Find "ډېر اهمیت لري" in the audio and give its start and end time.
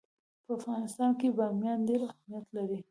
1.89-2.77